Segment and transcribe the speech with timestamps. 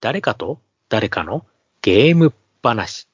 [0.00, 0.60] 誰かと？
[0.88, 1.44] 誰かの？
[1.82, 3.08] ゲーム話。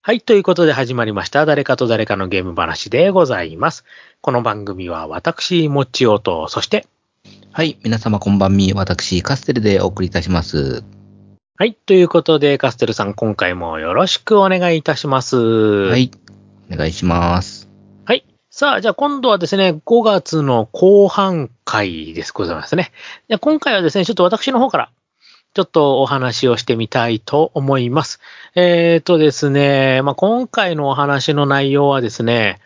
[0.00, 0.22] はい。
[0.22, 1.44] ということで始まりました。
[1.44, 3.84] 誰かと誰かのゲーム話でございます。
[4.22, 6.86] この番組は私、もちおと、そして、
[7.52, 7.76] はい。
[7.84, 8.72] 皆様こんばんみ。
[8.72, 10.82] 私、カステルでお送りいたします。
[11.58, 11.74] はい。
[11.74, 15.36] ということで、カステルさん、今回もよろしくお願いいたします。
[15.36, 16.10] ははい。
[16.72, 17.68] お願いします。
[18.06, 18.24] はい。
[18.48, 22.92] さあ、じゃあ今度はですね、5月の後半回ですございますね。
[23.28, 24.90] で今回はですね、ちょっと私の方から、
[25.58, 28.20] ちょっとお話をしてみたいと思います。
[28.54, 32.60] えーとですね、まあ、今回のお話の内容はですね、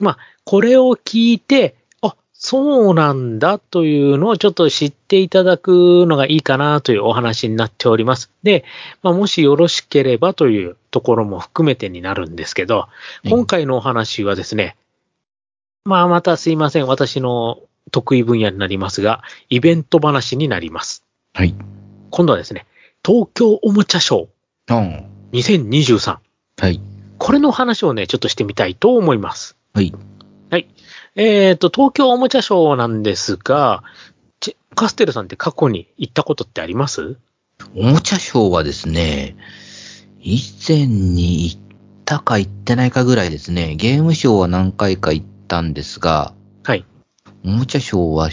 [0.00, 8.32] まあ、これを聞いて、あ、そうなんだというのをちょっと知っていただくのがいいかなというお話になっております。
[8.42, 8.64] で、
[9.04, 12.88] まあ、もしよろしければというところも含めてになるんですけど、
[13.24, 14.74] 今回のお話はですね、
[15.84, 16.88] まあまたすいません。
[16.88, 17.60] 私の
[17.92, 21.04] 得意分野になりますが、イベント話になります。
[21.34, 21.54] はい。
[22.12, 22.66] 今度はですね、
[23.04, 24.28] 東京おもちゃショ
[24.68, 26.18] あー2023。
[26.58, 26.80] はい。
[27.18, 29.56] これの話をね、ちょっとしてみたいと思います。
[29.72, 29.94] はい。
[31.16, 33.82] えっ、と、東京おもちゃショーなんですが、
[34.40, 37.16] ちカステルさんって過去に行ったことってあります？
[37.74, 39.36] おもちゃショーはですね、
[40.20, 40.38] 以
[40.68, 41.60] 前に行っ
[42.04, 46.84] たか行ってないかぐらいですね、ゲームショーは何回か行ったんですが、はい。
[47.44, 48.28] おもちゃショーは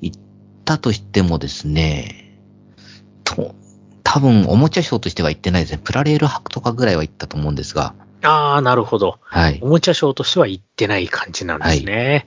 [0.00, 0.20] 行っ
[0.64, 2.19] たとしてもですね、と、
[4.12, 5.80] 多分おもちゃショーとしては行ってないですね。
[5.84, 9.20] プラレール博とかぐらいは行ったと思うんですが、あー、なるほど。
[9.22, 9.68] はいお。
[9.68, 12.26] もちゃショーとしては行ってない感じなんですね。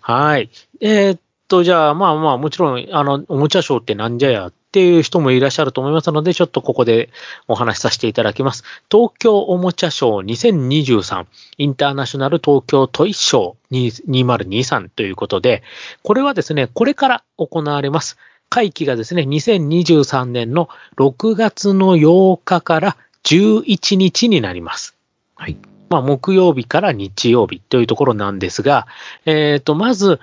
[0.00, 0.50] はい。
[0.80, 7.10] えーっと、じゃあ、まあまあ、もちろん、あの、おもちゃショーってなんじゃやっていう人もいらっしゃると思いますので、ちょっとここで
[7.46, 8.64] お話しさせていただきます。
[8.90, 11.26] 東京おもちゃショー2023
[11.58, 15.62] インターナショナル東京トイショー2023ということで、
[16.02, 18.18] これはですね、これから行われます。
[18.50, 24.96] 会期がですね、2023年の6月の8日から11日になります。
[25.36, 25.56] はい。
[25.88, 28.86] まあ、木曜日から日曜日というところなんですが、
[29.24, 30.20] えっ、と、まず、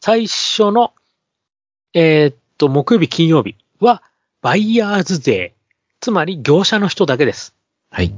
[0.00, 0.92] 最初の、
[1.94, 4.02] えっ、と、木曜日、金曜日は、
[4.42, 5.54] バイヤーズ税。
[6.00, 7.54] つまり、業者の人だけです。
[7.90, 8.12] はい。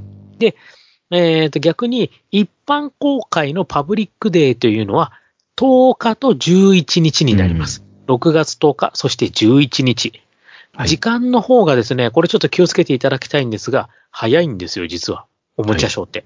[1.11, 5.13] えっ、と、逆に、一般公開のパブリックデーというのは、
[5.57, 7.88] 10日と11日になります。
[8.09, 10.11] 6月10日、そして11日。
[10.11, 15.25] はい時間の方がですね、これちょっと気をつけていただきたいんですが、早いんですよ、実は。
[15.57, 16.25] おもちゃショーって。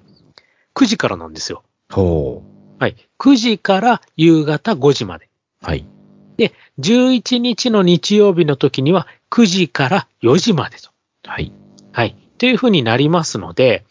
[0.75, 1.63] 9時からなんですよ。
[1.91, 2.43] ほ
[2.79, 2.97] はい。
[3.19, 5.29] 9時から夕方5時まで。
[5.63, 5.67] う。
[5.67, 5.87] はい。
[6.37, 10.91] で、11日の日曜日の時には9時から4時までと。
[11.25, 11.53] はい。
[11.93, 12.17] はい。
[12.39, 13.85] というふうになりますので、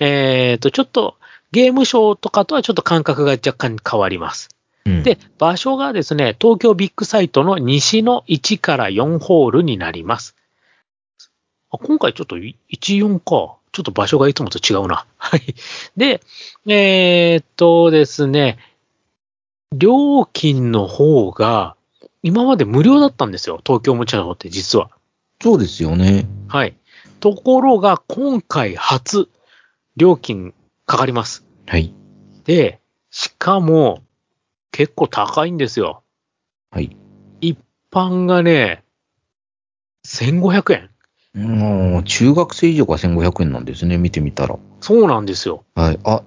[0.00, 1.16] えっ、と、ちょっと
[1.50, 4.48] ゲームショーとかとはちょっと感覚が若干変わります。
[4.88, 10.34] うん、で、場所がですね、東京ビッグサイトの西の1から4ホールになります。
[11.70, 13.56] あ今回ちょっとい14か。
[13.70, 15.06] ちょっと場所がいつもと違うな。
[15.18, 15.54] はい。
[15.96, 16.22] で、
[16.66, 18.58] えーっとですね、
[19.76, 21.76] 料金の方が、
[22.22, 23.60] 今まで無料だったんですよ。
[23.64, 24.90] 東京おもちゃの方って実は。
[25.42, 26.26] そうですよね。
[26.48, 26.74] はい。
[27.20, 29.28] ところが、今回初、
[29.96, 30.54] 料金
[30.86, 31.44] かかります。
[31.66, 31.92] はい。
[32.44, 34.02] で、しかも、
[34.78, 36.04] 結構高いんですよ。
[36.70, 36.96] はい。
[37.40, 37.58] 一
[37.90, 38.84] 般がね、
[40.06, 40.90] 1500円。
[41.34, 44.56] もう、中学生以上が1500円なんですね、見てみたら。
[44.80, 45.64] そうなんですよ。
[45.74, 45.98] はい。
[46.04, 46.22] あ、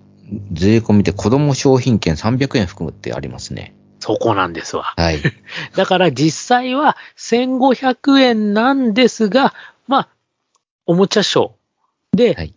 [0.52, 3.74] 税込みで子供商品券300円含むってありますね。
[4.02, 4.96] そこなんですわ。
[4.98, 5.22] はい。
[5.78, 9.54] だから実際は1500円なんですが、
[9.88, 10.10] まあ、
[10.86, 12.18] おもちゃショー。
[12.18, 12.54] で、はい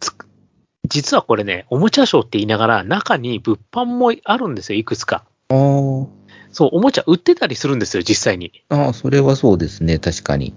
[0.86, 5.24] 実はこれね、おもちゃショーって言いながら中に物販もあるんですよ、いくつか。
[5.54, 6.06] あー
[6.52, 8.62] そう、おもちゃ売ってたりするんですよ、実際に。
[8.68, 10.54] あー、それはそうですね、確かに。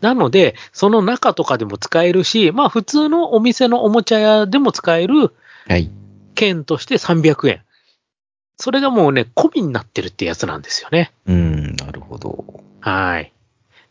[0.00, 5.32] なので、その中とかでも使えるし、まあ普通のお店のおもちゃ屋でも使える
[5.68, 5.90] はい。
[6.34, 7.62] 券として300円。
[8.58, 11.12] それがもうね、込みになってるってやつなんですよね。
[11.26, 12.62] うん、なるほど。
[12.80, 13.32] はい。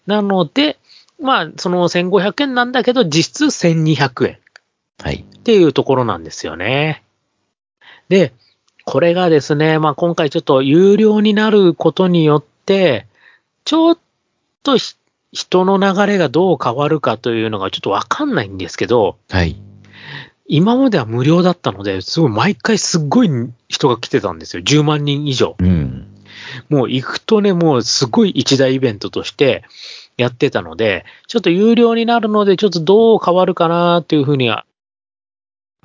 [0.08, 0.78] なので、
[1.20, 4.38] まあ、その1500円なんだけど、実質1200円
[5.04, 5.26] はい。
[5.28, 7.04] っていうところなんですよね。
[8.10, 8.34] で、
[8.86, 13.08] これがですね、まあ今回ちょっと有料になることによって、
[13.66, 14.00] ちょっ
[14.64, 14.96] とひ
[15.34, 19.58] 人の流れがどう変わるかというのがちょっとわかんないんですけど、はい。
[20.48, 23.30] 今までは無料だったので、すごい毎回すっごい
[23.68, 24.64] 人が来てたんですよ。
[24.64, 25.56] 10万人以上。
[25.60, 26.08] うん。
[26.70, 29.64] もう行くとね、もうすごい一大イベントとして
[30.16, 34.66] やってたので、ちょっと有料になるので、ちょっとどう変わるかなっていうふうには、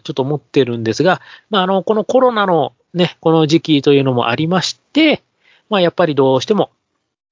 [0.04, 5.22] ちょっと思ってるんですが、まあ、あの、このコロナのね、この時期というのもありまして、
[5.68, 6.70] まあ、やっぱりどうしても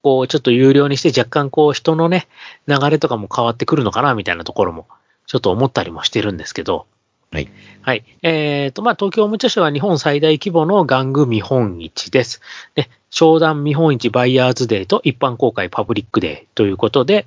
[0.02, 2.28] こう、ちょっと有料にして若干こう、人のね、
[2.66, 4.86] 流れとかも変わってくるのかな、みたいなところも、
[5.26, 6.86] ちょっと思ったりもしてるんですけど、
[7.30, 7.48] はい。
[7.82, 8.04] はい。
[8.22, 12.40] えっ、と、まあ、東京おもちゃショーは日本最大規模の玩具見本市です。
[12.74, 17.26] で、商談見本市バイヤーズデーと一般公開パブリックデーということで、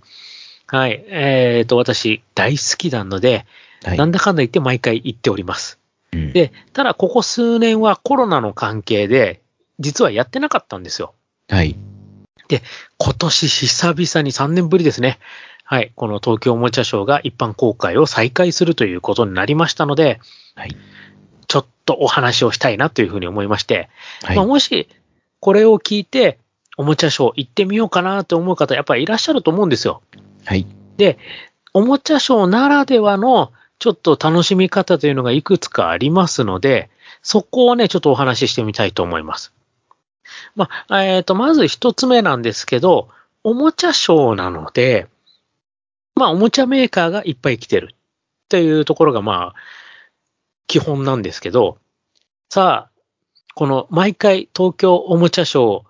[0.65, 1.05] はい。
[1.09, 3.45] えっ、と、私大好きなので、
[3.83, 3.97] はい。
[3.97, 5.80] なんだかんだ言って毎回行っております。
[6.13, 9.41] うん、で、ただここ数年はコロナの関係で、
[9.79, 11.13] 実はやってなかったんですよ。
[11.49, 11.75] はい。
[12.97, 15.19] 今年久々に3年ぶりですね。
[15.63, 15.93] はい。
[15.95, 20.19] この東京おもちゃショーが一般公開を再開するということになりましたので、
[20.55, 20.75] はい。
[21.47, 23.89] ちょっとお話をしたいなというふうに思いまして、
[24.23, 24.35] はい。
[24.35, 24.89] まあ、もし
[25.39, 26.39] これを聞いて、
[26.77, 30.01] おもちゃショー行ってみようかなと思う方、やっぱりいらっしゃると思うんですよ。
[30.45, 30.65] はい。
[30.97, 31.17] で、
[31.73, 36.91] おもちゃショーならではのちょっと楽しみ方というのがいくつかありますので、
[37.23, 39.53] そこをね、ちょっとお話ししてみたいと思います。
[40.55, 43.09] まあ、えっ、と、まず一つ目なんですけど、
[43.43, 45.07] おもちゃショーなので、
[46.13, 47.97] まあ、おもちゃメーカーがいっぱい来てるっ
[48.49, 49.59] ていうところが、まあ、
[50.67, 51.79] 基本なんですけど、
[52.51, 52.91] さあ、
[53.55, 55.83] この毎回東京おもちゃショー、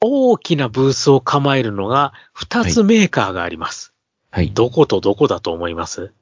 [0.00, 3.92] 大きなブースを構えるのが2つメーカーがあります。
[4.30, 4.50] はい。
[4.52, 6.14] どことどこだと思います？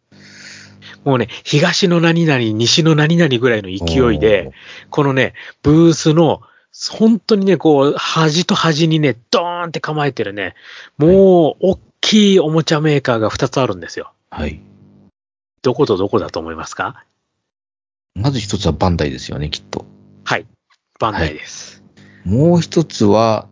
[1.04, 4.52] もうね、東の何々、西の何々ぐらいの勢いで、
[4.90, 6.42] このね、ブースの、
[6.90, 10.54] 本当にね、こう、端と端にね、ドーンって構えてるね、
[10.98, 14.12] もう、大きいおもちゃメーカーが2つあるんですよ。
[14.30, 14.60] はい。
[15.62, 17.04] どことどこだと思いますか？
[18.14, 19.86] まず一つはバンダイですよね、きっと。
[20.24, 20.46] はい。
[20.98, 21.82] バンダイです。
[22.24, 23.48] もう一つは、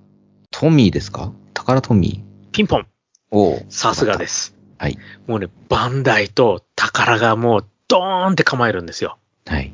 [0.50, 1.32] トミーですか？
[1.54, 2.84] 宝トミピンポンー。
[3.30, 4.26] おーさすがで。
[4.26, 4.54] す。
[4.82, 4.98] はい。
[5.28, 9.16] もうね、バンダイと宝がもう、ドーンって構えるんですよ。
[9.46, 9.72] はい。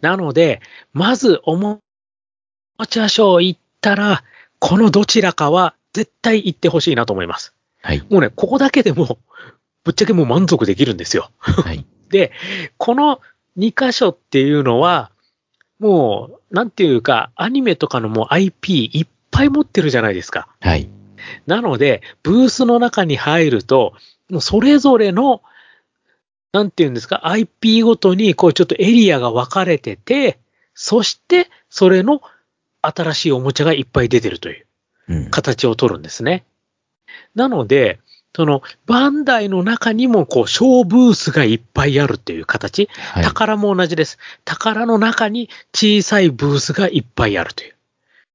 [0.00, 0.60] なので、
[0.92, 1.80] まずおも
[2.88, 4.24] ちゃショー行ったら、
[4.58, 7.54] このどちらかは絶対行ってほしいなと思います。
[7.82, 8.04] はい。
[8.10, 9.18] もうね、ここだけでも、
[9.84, 11.30] ぶっちゃけもう満足できるんですよ。
[11.38, 11.86] はい。
[12.10, 12.32] で、
[12.78, 13.20] この
[13.58, 15.12] 2箇所っていうのは、
[15.78, 20.48] もう、なんていうか、アニメとかのもう IP いっぱい持ってるじゃないですか。
[20.58, 20.88] はい。
[21.46, 23.94] なので、ブースの中に入ると、
[24.40, 25.42] それぞれの、
[26.52, 30.38] なんていうんですか、IP ごとに、こうちょっとエリアが分かれてて、
[30.74, 32.22] そして、それの
[32.82, 34.66] 新しいおもちゃがいっぱい出てるという
[35.08, 35.30] うん。
[35.30, 36.44] 形を取るんですね。
[37.34, 37.98] なので、
[38.36, 42.88] その、バンダイの中にも、こう、小ブースがいっぱいあるっていう形。
[42.92, 43.24] はい。
[43.24, 44.18] 宝も同じです。
[44.44, 47.74] 宝の中に小さいブースがいっぱいあるという。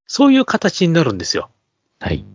[0.07, 1.49] そういう形になるんですよ。
[1.99, 2.25] はい。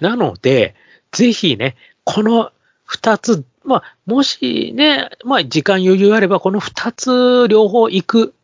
[0.00, 0.74] なので、
[1.12, 2.52] ぜひね、この
[2.90, 8.34] 二つ、まあ、もしね、まあ、時間余裕あれば、この二つ両方行く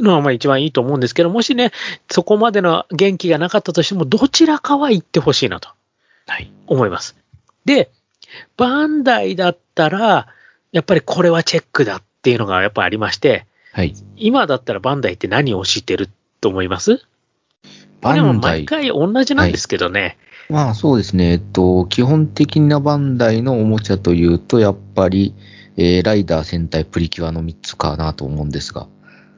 [0.00, 1.70] のはまあ一番いいと思うんですけど、もしね、
[2.10, 5.68] そこまでの元気がなかったとしても、どちらかは行ってほしいなと
[6.26, 6.50] はい。
[6.66, 7.14] 思います。
[7.64, 7.88] で、
[8.56, 10.26] バンダイだったら、
[10.72, 13.94] やっぱりこれはチェックだっていうのがやっぱありまして、はい。
[14.16, 16.10] 今だったらバンダイって何を知ってる
[16.40, 17.06] と思います？
[18.00, 18.64] バでもンダイ。
[18.64, 20.18] 毎回同じなんですけどね。
[20.48, 21.32] まあそうですね。
[21.32, 25.34] えっと、基本的なバンダイのおもちゃというと、やっぱり、
[25.76, 28.86] えー、ライダー戦隊プリキュアの3つかなと思うんですが。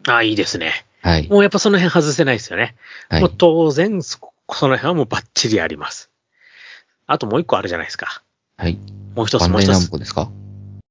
[0.08, 0.84] ああ、いいですね。
[1.02, 1.28] はい。
[1.28, 2.74] もうやっぱその辺外せないですよね。
[3.08, 3.32] はいもう。
[3.36, 4.18] 当然そ、
[4.52, 6.10] その辺はもうバッチリあります。
[7.06, 8.22] あともう一個あるじゃないですか。
[8.56, 8.78] はい。
[9.14, 9.86] もう一つもう一つ。
[9.86, 10.30] ンボですか？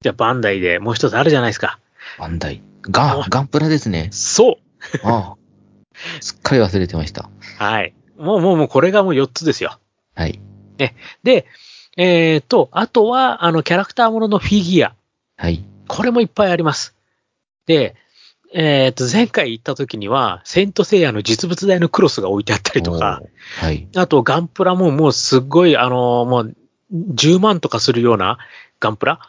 [0.02, 1.80] じゃあバンダイでもう一つあるじゃないですか。
[2.18, 2.62] バンダイ。
[2.84, 4.10] ガン、ガンプラですね。
[4.12, 4.56] そう
[5.04, 5.36] ああ。
[6.22, 7.30] すっかり忘れてました。
[7.58, 7.94] はい。
[8.18, 9.80] もうもうもうこれがもう4つですよ。
[10.16, 10.40] はい。
[11.24, 11.46] で、
[11.98, 14.96] えっ、と、あとは、あの、キャラクターもののフィギュア。
[15.38, 15.64] はい。
[15.88, 16.96] これもいっぱいあります。
[17.68, 17.96] で、
[18.54, 23.22] えっ、と、前回行った時には、セントセイヤの実物大のクロスが置いてあったりとか。
[23.60, 23.88] はい。
[23.96, 26.56] あとガンプラももうすっごい、あのもう、
[26.94, 28.38] 10万とかするような
[28.80, 29.20] ガンプラ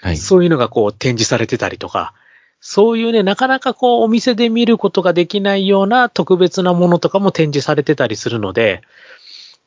[0.00, 0.16] はい。
[0.16, 2.14] そういうのがこう展示されてたりとか、
[2.60, 8.82] そういうね、なかなかこうお店で見ることができないような特別なものとかも展示されてたりするので、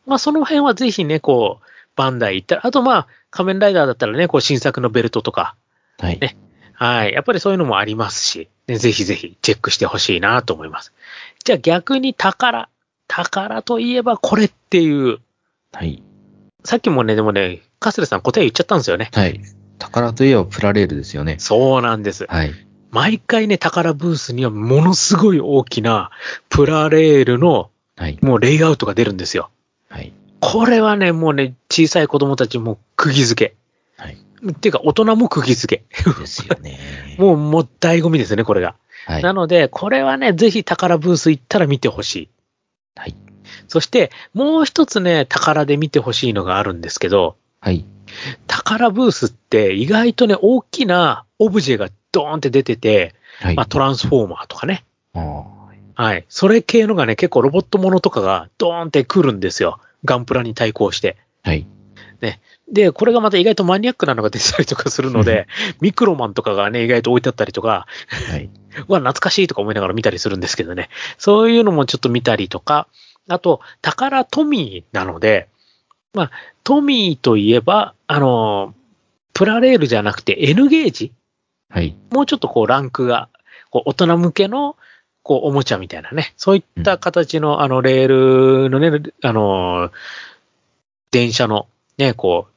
[0.06, 5.56] まあその辺はぜひね、こう、バンダイ行ったら、あとまあ仮面ライダーだったらね、こう新作のベルトとか、
[6.00, 6.20] はい。
[6.20, 6.38] ね
[6.74, 10.94] はい、やっぱりそういうのもありますし、ね、ぜひぜひチェックしてほしいなと思います。
[11.44, 12.70] じゃあ逆に宝。
[13.08, 15.20] 宝といえばこれっていう、
[15.72, 16.04] はい。
[16.66, 19.10] さっきもね、でもね、カスレさん答え言っちゃったんですよね。
[19.14, 19.40] はい。
[19.78, 21.38] 宝といえばプラレールですよね。
[21.40, 22.26] そうなんです。
[22.28, 22.52] はい。
[22.92, 26.12] 毎回ね、宝ブースにはものすごい大きな
[26.50, 28.18] プラレールのはい。
[28.22, 29.50] もうレイアウトが出るんですよ。
[29.96, 30.12] はい。
[30.42, 33.56] これはね、もうね、小さい子供たちも釘付
[33.98, 34.18] はい。
[34.42, 34.52] け。
[34.52, 36.12] っていうか、大人も釘付け。
[36.20, 36.78] ですよね。
[37.18, 38.76] もう、もう醍醐味ですね、これが。
[39.06, 39.24] はい。
[39.24, 42.30] なので、これはね、ぜひ宝ブース行ったら見てほしい。
[42.98, 43.16] はい。
[43.70, 47.86] そして、もう一つね、宝で見てほしいのがあるんですけど、はい。
[48.48, 53.56] 宝ブースって意外とね、大きなオブジェがドーンって出てて、はい。
[53.56, 54.84] まあ、トランスフォーマーとかね。
[55.96, 56.26] はい。
[56.28, 59.80] それ系のがね、結構ロボットものとかがドーンって来るんですよ。
[60.06, 61.18] ガンプラに対抗して。
[61.44, 61.68] はい。
[62.72, 65.48] で、これがまた意外とマニアックなのが出てたりとかするので、
[65.82, 67.86] ミクロマンとかがね、意外と置いてあったりとか、
[68.30, 68.50] はい。
[68.88, 70.90] うわ、懐かしいとか思いながら見たりするんですけどね。
[71.18, 72.88] そういうのもちょっと見たりとか、
[73.28, 75.48] あと、宝トミーなので、
[76.14, 76.32] まあ、
[76.64, 78.74] トミーといえば、あの、
[79.34, 81.12] プラレールじゃなくて N ゲージ？
[81.70, 81.96] はい。
[82.12, 83.30] もうちょっとこうランクが、
[83.70, 84.78] こう大人向けの、
[85.26, 88.08] こうおもちゃみたいなね、そういった形の、あの、レー
[88.66, 89.90] ルのね、あの、
[91.10, 91.68] 電車の
[91.98, 92.48] ね、こ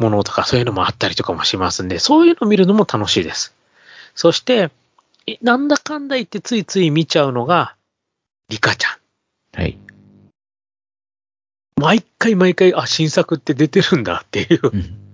[0.00, 3.54] う、ものとかそういうのもあったりとかもしますんで、そういうのを見るのも楽しいです。
[4.16, 4.72] そして、
[5.28, 7.76] えなんだかんだ言ってついつい見ちゃうのが、
[8.48, 9.60] リカちゃん。
[9.60, 9.78] はい。
[11.80, 14.60] 毎回毎回、あ、新作って出てるんだっていう。
[14.64, 15.04] うん。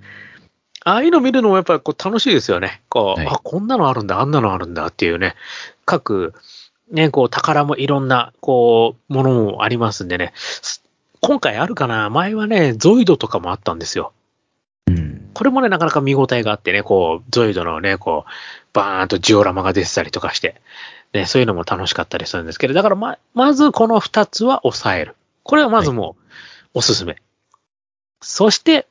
[0.87, 2.81] ああいうの見るのもやっぱりこう楽しいですよね。
[2.89, 5.35] こう、はいあ、こんなのあるんだ、あんなのあるんだっていうね。
[5.85, 6.33] 各、
[6.91, 10.33] ね、こう、宝もいろんな、こう、ものもありますんでね。
[10.35, 10.83] す
[11.21, 12.09] 今回あるかな？
[12.09, 14.13] 前はね、ゾイドとかもあったんですよ。
[14.89, 15.31] うん。
[15.35, 18.31] これもね、なかなか見応えがあってね、こう、ゾイドのね、こう、
[18.73, 20.61] バーンとジオラマが出てたりとかして、
[21.13, 25.17] ね、そういうのも楽しかったりするんですけど、だからま、まずこの二つは抑える。
[25.43, 26.17] これはまずも
[26.75, 27.17] う、おすすめ。
[28.23, 28.87] そして、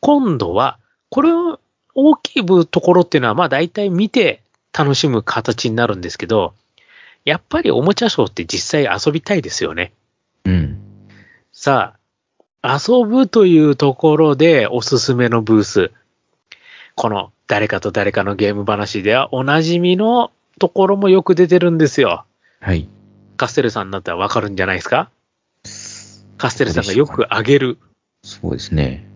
[0.00, 0.78] 今度は、
[1.08, 1.60] これを
[1.94, 4.42] 大きい部ところっていうのは、まあ大体見て
[4.76, 6.54] 楽しむ形になるんですけど、
[7.30, 9.92] やっぱりおもちゃショーって実際遊びたいですよね。
[10.44, 10.78] うん。
[11.52, 11.94] さ
[12.62, 15.92] あ、遊ぶというところでおすすめのブース。
[16.96, 22.26] この誰かと誰かのゲーム話ではおなじみのところもよく出てるんですよ。
[22.60, 22.88] はい。
[23.36, 25.08] カステルさんだったらわかるんじゃないですか？
[26.36, 27.78] カステルさんがよくあげる。
[28.22, 29.06] そうですね。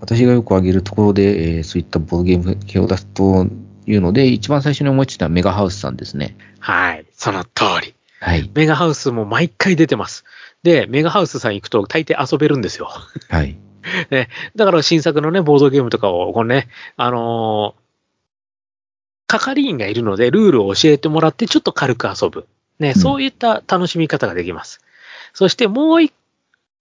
[0.00, 3.46] 私がよく挙げるところで、えーそういったボードゲーム系を出すと
[3.86, 6.36] いうので、一番最初に思いついたのはメガハウスさんですね。
[6.58, 7.03] はい。
[7.16, 7.94] その通り。
[8.20, 8.50] はい。
[8.54, 10.24] メガハウスも毎回出てます。
[10.62, 12.90] で、メガハウスさん行くと大抵遊べるんですよ。
[13.28, 13.56] はい。
[14.10, 17.84] ね、だから新作のね、ボードゲームとかを、このね、あのー
[19.26, 22.46] 係員がいるので、ルールを教えてもらって、ちょっと軽く遊ぶ。
[22.78, 24.80] ね、うんそういった楽しみ方ができます。
[25.32, 26.12] そしてもう一、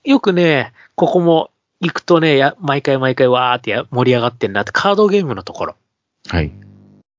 [0.04, 1.50] よくね、ここも
[1.80, 5.76] 行くとね、や毎回毎回わーってや盛り上がってんなって、カードゲームのところ。
[6.28, 6.52] はい。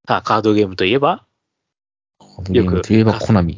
[0.07, 1.25] さあ、カードゲームといえば
[2.19, 3.55] ボードゲームといえばコナミ。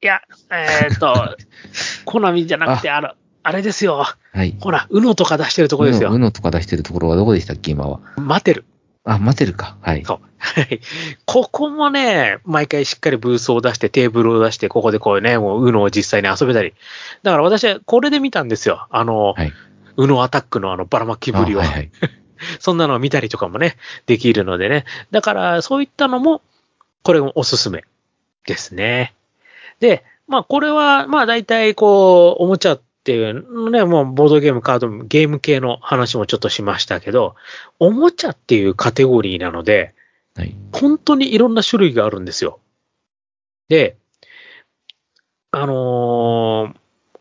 [0.00, 1.36] いや、えーっと、
[2.04, 3.10] コナミじゃなくて、あの、
[3.42, 4.04] あれですよ。
[4.32, 4.56] はい。
[4.60, 6.10] ほら、ウノとか出してるところですよ。
[6.12, 8.00] うのとか出してるところはどこでしたっけ、今は？
[8.16, 8.64] 待てる。
[9.04, 9.76] あ、待てるか。
[9.80, 10.04] はい。
[10.04, 10.18] そう。
[10.36, 10.80] はい。
[11.24, 16.74] ここもね、毎回しっかりブースを出して、テーブルを出して、ここでこうね、もう、ウノを実際に遊べたり。
[17.22, 18.86] だから私はこれで見たんですよ。
[18.90, 19.52] あの、はい。
[19.96, 21.60] ウノアタックのあの、ばらまきぶりを。
[21.60, 21.90] あはいはい。
[22.60, 24.84] そんなのを見たりとかもね、できるのでね。
[25.10, 26.42] だから、そういったのも、
[27.02, 27.84] これもおすすめ
[28.46, 29.14] ですね。
[29.80, 37.34] で、まあ、これは、まあ、大体、こう、おもちゃっていうね、もう、ボードゲーム、カードゲーム系の話もちょっとしましたけど、
[37.78, 39.94] おもちゃっていうカテゴリーなので、
[40.34, 40.54] はい。
[40.72, 42.60] 本当にいろんな種類があるんですよ。
[43.68, 43.96] で、
[45.50, 46.78] あのー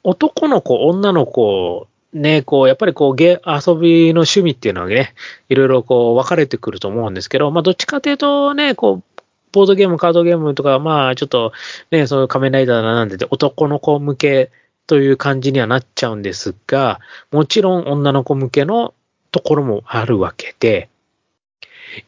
[0.10, 5.14] 男の子、女の子、ね、こう、やっぱりこう、ゲ遊びの趣味っていうのはね、
[5.50, 9.17] いろいろこう、分かれてくると思うんですけど、まあ、どっちかというとね、こう、
[9.52, 11.54] ボードゲーム、カードゲームとか、まあ、ちょっと、
[11.92, 14.52] ね、そういう仮面ライダーなんで、男の子向け
[14.88, 17.00] という感じにはなっちゃうんですが、
[17.32, 18.94] もちろん女の子向けの
[19.32, 20.90] ところもあるわけで、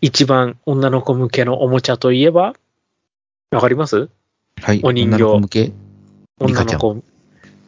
[0.01, 2.53] 一番女の子向けのおもちゃといえば、
[3.51, 4.10] わかります？
[4.62, 4.81] はい。
[4.84, 5.72] お人形女の子向け？
[6.39, 7.03] 女の子。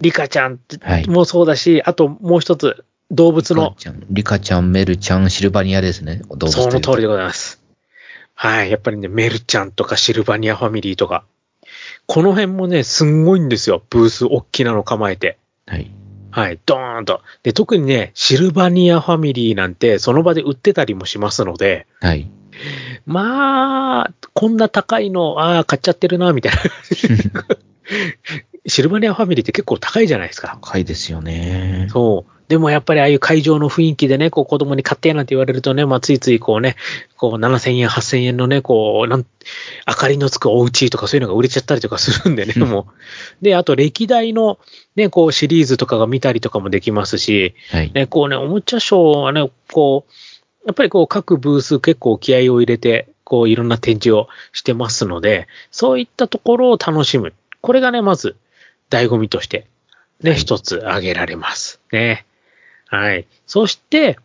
[0.01, 1.07] リカちゃんはい。
[1.09, 3.75] もそうだし、あともう一つ、動物の
[4.09, 6.21] リカ、ちゃん、メルちゃん、シルバニアですね。
[6.29, 7.07] 動物その通りでで。
[7.07, 7.60] ございます。
[8.43, 8.71] はい。
[8.71, 11.25] やっぱりね、メルちゃんとかシルバニアファミリーとか、
[12.07, 13.83] この辺もね、すんごいんですよ。
[13.91, 15.37] ブース、大きなの構えて。
[15.67, 15.91] はい。
[16.31, 17.21] はい、ドーンと。
[17.43, 22.31] で、特にね、シルバニアファミリーなんて、その場で売ってたりもしますので、はい。
[23.05, 26.59] まあ、こんな高いの、ああ、買っちゃってるな、みたいな。
[28.65, 30.57] シルバニアファミリーって結構高いじゃないですか。
[30.63, 31.89] 高いですよね。
[31.91, 32.40] そう。
[32.51, 36.75] でもやっぱりああいう会場の雰囲気でね、こう子供に買ってなんて言われるとね、まあついついこうね、
[37.15, 39.25] こう7000円、8000円のね、こう、なん、
[39.87, 42.87] 明かりのつくお家とかそういうのが売れちゃったりとかするんでね、も
[43.41, 43.45] う。
[43.45, 44.59] で、あと歴代の
[44.97, 47.91] ね、こうシリーズとかが見たりとかもできますし、はい。
[47.93, 50.11] ね、こうね、おもちゃショーはね、こう、
[50.67, 57.33] やっぱりこう各ブース結構気合を入れて、こういろんな展示をしてますので、そういったところを楽しむ。
[57.61, 58.35] これがね、まず、
[58.89, 59.67] 醍醐味として
[60.21, 61.79] ね、はい一つ挙げられます。
[61.91, 62.25] ね。
[62.91, 63.25] はい。
[63.47, 64.19] そして、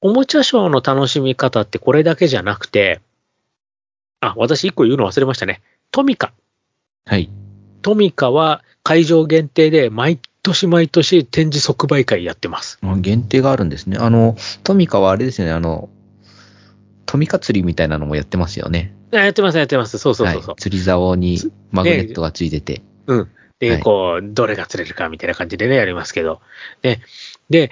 [0.00, 3.00] おもちゃショーの楽しみ方ってこれだけじゃなくて、
[4.20, 5.62] あ、私一個言うの忘れましたね。
[5.90, 6.32] トミカ。
[7.06, 7.30] はい。
[7.80, 12.78] トミカは会場限定で毎年毎年展示即売会やってます。
[12.82, 13.96] あ限定があるんですね。
[13.98, 15.88] あの、トミカはあれですよね、あの、
[17.06, 18.94] トミカ釣りみたいなのもやってますよね。
[19.10, 19.96] あやってます、やってます。
[19.96, 20.60] そうそうそうそうはい。。
[20.60, 21.38] 釣り竿に
[21.70, 22.82] マグネットがついてて。
[23.06, 23.28] うん。
[23.58, 26.40] で、はいこう、どれが釣れるかみたいな感じでね、やりますけど。
[26.82, 27.00] で、
[27.50, 27.70] で、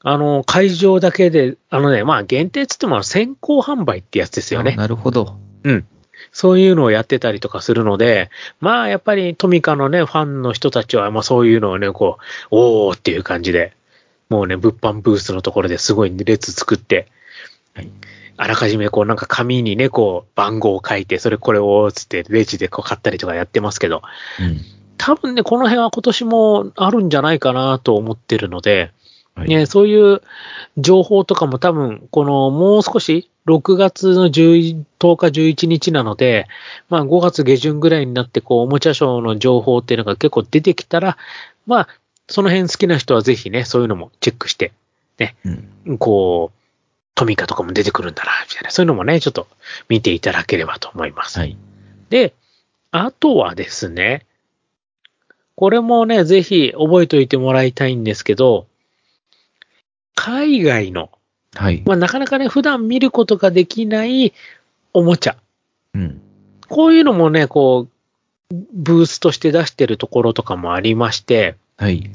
[0.00, 4.80] あの、会場だけで、あのね、まあ、限定っつっても先行販売ってやつですよねあ。
[4.80, 5.36] なるほど。
[6.32, 13.72] そういうのをやってたりとかするので、まあ、やっぱりトミカのね、ファンの人たちは、まあ、そういうのをね、こう、おーっていう感じで、
[14.28, 17.08] もうね、物販ブースのところですごい列作って、
[17.74, 17.90] はい
[18.40, 24.00] あらかじめこう、なんか紙にね、こう、番号を書いて、それこれを、つって、レジでこう買ったりとかやってますけど、
[24.38, 24.60] うん。
[24.96, 28.92] 多分ね、この辺は今年もあるんじゃないかなと思ってるので、
[29.38, 30.22] はいね、そういう
[30.76, 36.46] 情報とかも多分、このもう少し、6月の10 10日、11日なので、
[36.90, 41.16] まあ5月下旬ぐらいになって、こう、おもちゃショーの情報っていうのが結構出てきたら、
[41.66, 41.88] まあ、
[42.28, 44.72] その辺好きな人はぜひね、そういうのもチェックして、
[45.44, 45.98] うん。
[45.98, 46.58] こう、
[47.14, 49.48] トミカとかも出てくるんだな、みたいな、そういうのもね、ちょっと
[49.88, 51.38] 見ていただければと思います。
[51.38, 51.56] はい。
[52.10, 52.34] で、
[52.90, 54.26] あとはですね、
[55.54, 58.66] これもね、ぜひ覚えておいてもらいたいんですけど、
[60.20, 61.10] 海外の、
[61.54, 61.84] はい。
[61.86, 64.34] まあ、なかなかね、普段見ることができない
[64.92, 65.36] おもちゃ。
[65.94, 66.20] うん。
[66.68, 67.86] こういうのもね、こ
[68.50, 72.10] う、ブースとして出してるところとかもありまして、はい。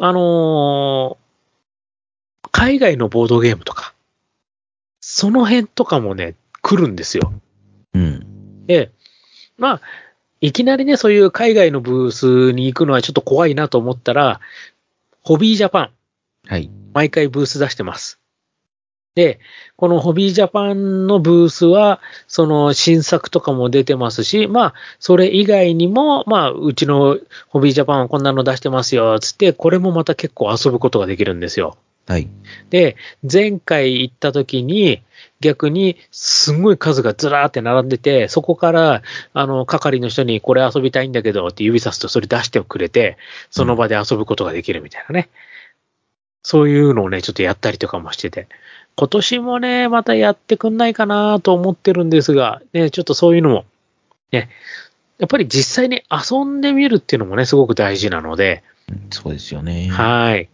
[0.00, 1.20] あのー
[2.52, 3.94] 海外のボードゲームとか、
[5.00, 7.32] その辺とかもね、来るんですよ。
[7.94, 8.66] うん。
[8.66, 8.90] で、
[9.56, 9.80] まあ、
[10.40, 14.40] いきなりね、そういう海外のブースに行くのはちょっと怖いなと思ったら、
[15.22, 15.90] ホビージャパン、
[16.50, 16.68] はい。
[16.94, 18.18] 毎回ブース出してます。
[19.14, 19.38] で、
[19.76, 31.76] このホビージャパンのブースは、その新作とかも出てますし、まあ、それ以外にも、まあ、うちのホビージャパンはこんなの出してますよ、つって、これもまた結構遊ぶことができるんですよ。
[32.08, 32.28] はい。
[32.70, 32.96] で、
[33.30, 35.02] 前回行った時に、
[35.40, 39.02] 逆にすんごい数がずらーって並んでて、そこから、
[39.34, 43.18] あの、係の人にこれ遊びたいんだけどって指さすとそれ出してくれて、
[43.50, 45.28] その場で遊ぶことができるみたいなね。
[46.42, 48.48] そういうのをね、ちょっとやったりとかもしてて。
[48.96, 53.64] 今年もね、またやってくんないかなと思ってるんですが、ね、ちょっとそういうのも、
[54.32, 54.50] ね、
[55.18, 59.88] やっぱり実際に遊んでみるっていうのもね、すごく大事なので、うんそうですよね。
[59.88, 60.48] はい。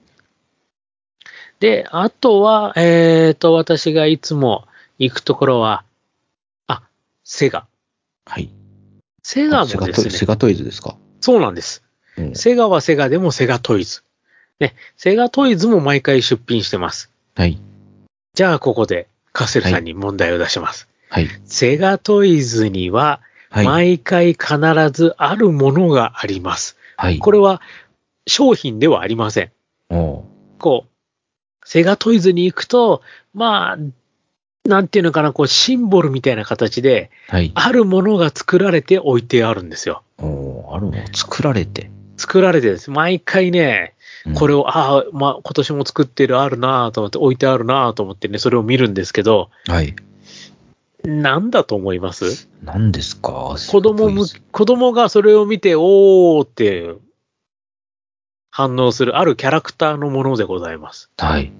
[1.58, 4.66] で、あとは、えっ、と、私がいつも
[4.98, 5.84] 行くところは、
[6.66, 6.82] あ、
[7.24, 7.66] セガ。
[8.26, 8.50] はい。
[9.22, 10.96] セガもですね、セガトイズですか？
[11.20, 11.82] そうなんです。
[12.18, 12.34] うん。
[12.34, 14.02] セガはセガでもセガトイズ。
[14.58, 17.10] ね、セガトイズも毎回出品してます。
[17.34, 17.58] はい。
[18.34, 20.88] じゃあ、ここで、カセルさんに問題を出します。
[21.10, 21.28] はい。
[21.44, 23.64] セガトイズには、はい。
[23.66, 24.56] 毎回必
[24.92, 26.76] ずあるものがあります。
[26.96, 27.18] はい。
[27.18, 27.60] これは、
[28.26, 29.50] 商品ではありません。
[29.90, 30.24] おう
[30.58, 33.02] こう、セガトイズに行くと、
[33.34, 33.78] まあ、
[34.66, 37.52] なんていうのかな、こう、シンボルみたいな形で、はい。
[37.54, 40.02] あるものが作られて置いてあるんですよ。
[40.18, 40.94] おうあるの？
[41.14, 41.90] 作られて。
[42.16, 42.90] 作られてです。
[42.90, 43.95] 毎回ね、うん
[44.34, 49.94] これを、ああ、まあ、今年も作ってる、あるなぁと思って、置いてあるなぁと思ってね、それを見るんですけど、はい。
[51.04, 52.48] なんだと思います？
[52.64, 53.56] 何ですか？
[53.70, 56.94] 子供む、子供がそれを見て、おーって
[58.50, 61.10] 反応するあるキャラクターのものでございます。
[61.16, 61.52] はい。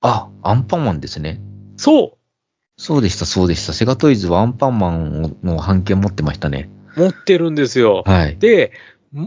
[0.00, 1.40] あ、アンパンマンですね。
[1.76, 2.18] そ
[2.76, 3.72] そうでした、そうでした。
[3.72, 6.68] セガトイズはアンパンマンの版権持ってましたね。
[6.96, 8.02] う、持ってるんですよ。
[8.06, 8.38] はい。
[8.38, 8.72] で、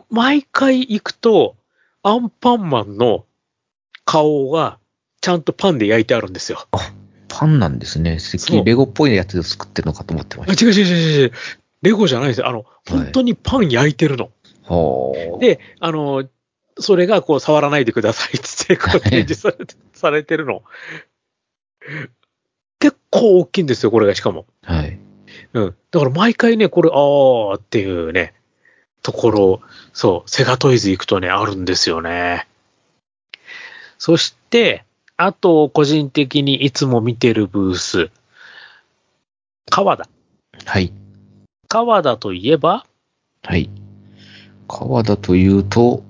[0.10, 1.56] 毎回行くと、
[2.04, 3.26] アンパンマンの
[4.06, 4.80] 顔が
[5.22, 6.68] ちゃんとパンで焼いてあるんですよ。
[7.28, 8.16] パンなんですね。
[8.16, 11.32] 石そうレゴっぽいやつを作ってるのかと思ってまあし違う違う違う違う。
[11.82, 12.48] レゴじゃないですよ。
[12.48, 14.32] あの、い本当にパン焼いてるの。
[14.68, 14.74] た。
[14.74, 15.40] はあ。
[15.40, 16.28] で、あの、
[16.80, 20.64] それがこう触らないでくださいっつって、こう展示されてされてるの。
[22.80, 24.46] 結構大きいんですよ、これがしかも。
[24.64, 25.00] はい。
[25.54, 25.76] うん。
[25.92, 28.34] だから毎回ね、これ、あーっていうね、
[29.02, 29.62] ところ、
[29.94, 32.48] そう、セガトイズ行くとね、あるんですよね。
[33.98, 34.84] そして、
[35.18, 38.10] あと、個人的にいつも見てるブース、
[39.70, 40.08] 川田。
[40.66, 40.92] はい。
[41.68, 42.86] 川田といえば、
[43.44, 43.70] はい。
[44.68, 46.04] 川田というと、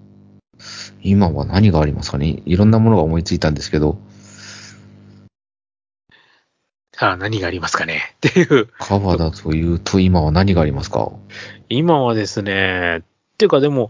[1.01, 2.41] 今は何がありますかね？
[2.45, 3.97] いろんなものが思いついたんですけど、
[7.01, 8.13] さあ何がありますかね？
[8.27, 8.67] っていう。
[8.77, 11.11] 川田というと今は何がありますか？
[11.67, 13.01] 今はですね、っ
[13.39, 13.89] ていうかでも、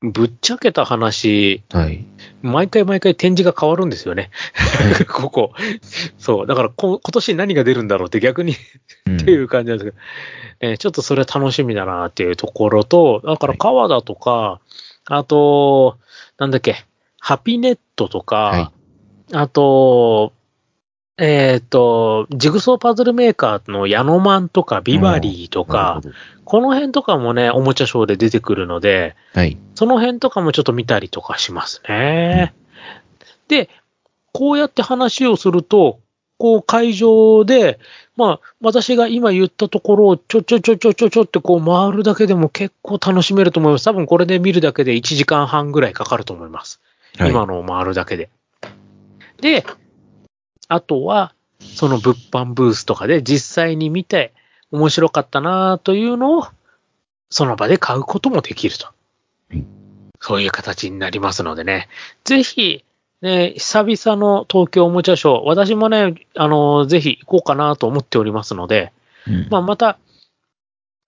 [0.00, 2.04] ぶっちゃけた話、はい。
[2.40, 4.30] 毎回毎回展示が変わるんですよね。
[5.10, 5.54] ここ。
[6.18, 6.46] そう。
[6.46, 8.54] だからこ、今年何が出るんだろうって逆に
[9.06, 9.96] うんっていう感じなんですけ
[10.60, 14.60] ど、ねちょっとそれ楽しみだなっていうところと、だから川田とか、
[15.06, 15.98] あと、
[16.38, 16.84] なんだっけ、
[17.18, 18.68] ハピネットとか、はい
[19.34, 20.32] あと、
[21.24, 26.02] えっ、と、ジグソーパズルメーカーのヤノマンとかビバリーとか
[26.44, 29.56] この辺とかもね、おもちゃショーで出てくるので、はい。
[29.76, 32.52] その辺とかもちょっと見たりとかしますね。
[33.46, 33.70] で、
[34.32, 36.00] こうやって話をすると、
[36.38, 37.78] こう会場で、
[38.16, 43.84] まあ、私が今言ったところをちょちょちょちょちょちょってこう回るだけでも結構楽しめると思います。
[43.84, 46.80] 多分これで見るだけで1時間半ぐらいかかると思います。
[47.16, 48.28] はい今のを回るだけで。
[49.40, 49.64] で、
[50.72, 54.32] あとは、その物販ブースとかで実際に見て
[54.70, 56.46] 面白かったなというのを、
[57.30, 58.86] その場で買うこともできると。
[58.86, 58.92] は
[59.54, 59.82] い
[60.22, 61.88] そういう形になりますのでね。
[62.24, 62.84] ぜひ、
[63.20, 68.92] ね、久々の東京おもちゃショー、私もね、あの、ぜひ行こうかなと思っておりますので、
[69.26, 69.98] うんまあ、また、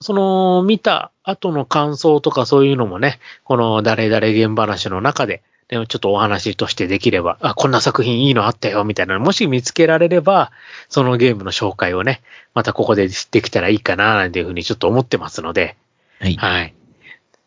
[0.00, 10.52] その、見た後の感想とかそういうのもね、この誰々現話の中で、ね、ちょっとお話としてできれば、あ、こんな作品いいのあったよ、みたいなの、もし見つけられれば、
[10.88, 12.22] そのゲームの紹介をね、
[12.52, 15.76] またここでできたらいいかな、なんていうふうにちょっと思ってますので、
[16.20, 16.34] はい。
[16.36, 16.74] はい。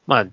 [0.07, 0.25] まあ、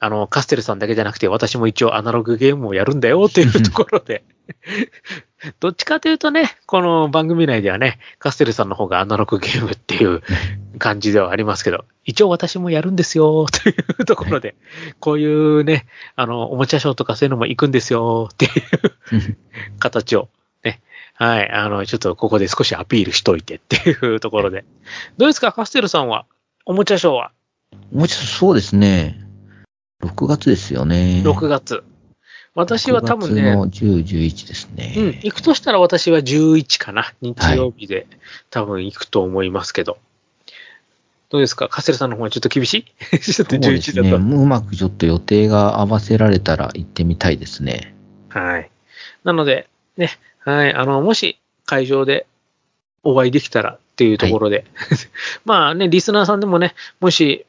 [0.00, 4.22] あの、カステルさんだけじゃなくて、私も一応アナログゲームをやるんだよっていうところで、
[5.60, 10.22] どっちかというとね、この番組内ではね、カステルさんの方がアナログゲームっていう
[10.78, 14.56] 感じではありますけど、一応私もやるんですよ、 というところで、
[15.00, 19.36] こういうね、あの、おもちゃショーとかそういうのも行くんですよ、っていう
[19.78, 20.28] 形を、
[20.64, 20.80] ね、
[21.14, 24.64] はい、あの、ちょっとここで少しアピールしといてっていうところで。
[25.18, 26.26] どうですか、カステルさんは、
[26.64, 27.32] おもちゃショーは？
[27.92, 29.20] もうちょっとそうですね。
[30.02, 31.22] 6月ですよね。
[31.24, 31.82] 6月。
[32.58, 34.94] 私は多分ね、6月の10、11ですね。
[34.96, 37.12] うん、行くとしたら私は11かな。
[37.20, 38.08] 日曜日で
[38.50, 39.98] 多分行くと思いますけど。
[41.30, 41.68] どうですか？
[41.68, 43.18] カセルさんの方はちょっと厳しい？
[43.20, 44.10] ちょっとそうです11だね。
[44.10, 44.16] と。
[44.16, 47.94] うまくちょっと予定が合わせられたら行ってみたいですね。
[48.30, 48.70] はい。
[49.22, 52.26] なので、ね、はい、あの、もし会場で
[53.04, 54.64] お会いできたらっていうところで、
[55.44, 57.44] まあね、リスナーさんでもね、もし、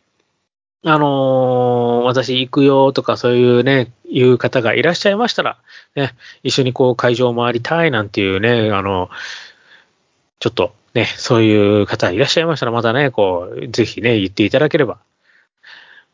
[0.85, 5.57] あのー私行くよとかそういうね、いう方がいらっしゃいましたら、
[5.95, 9.09] ね、一緒にこう会場を回りたいなんていうね、あの、
[10.39, 14.97] ちょっとね、そういう方いらっしゃいましたら、またね、こう、ぜひね、言っていただければ。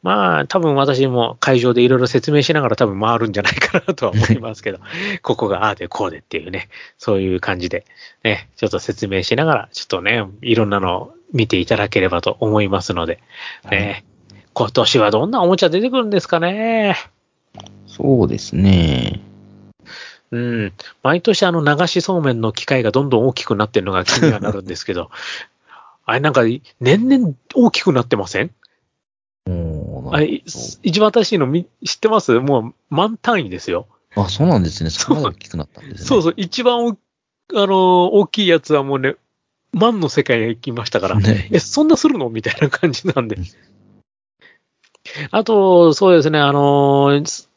[0.04, 4.80] まあ、多分私も会場でいろいろ説明しながら多分回るんじゃないかなとは思いますけど、
[5.24, 7.86] ここがああでこうでっていうね、そういう感じで、
[8.24, 13.20] ね、ちょっと説明しながら、ちょっとね、いろんなのを見ていただければと思いますので、
[13.72, 14.06] ね、
[14.58, 16.96] 今年はどんなおもちゃ出てくるんですかね？
[17.88, 19.22] そうですね。
[20.32, 20.74] うん。
[21.04, 25.12] 毎年あの流しそうめんの機械がどんどん大きくなってるのが気にはなるんですけど、
[26.06, 26.44] あれなんか
[26.80, 28.52] 年々大きくなってません？
[30.12, 30.42] あれ、
[30.84, 32.40] 一番新しいのみ知ってます？
[32.40, 33.88] もう満単位ですよ。
[34.16, 34.90] あ、そうなんですね。
[34.90, 36.08] そこまで大きくなったんですね。
[36.08, 36.96] そうそう、一番おあ
[37.68, 39.16] の、大きいやつはもうね、
[39.74, 42.30] 万の世界へ行きましたから、ねえ、そんなするの？
[42.30, 43.38] みたいな感じなんで。
[45.32, 47.48] あと、そうですね、あの、ち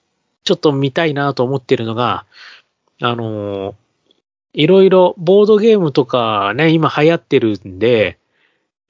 [0.50, 2.24] ょっと見たいなと思ってるのが、
[3.00, 3.74] あの、
[4.52, 8.18] いろいろボードゲームとかね、今流行ってるんで、